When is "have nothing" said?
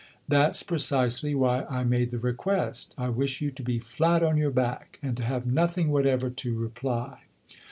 5.23-5.91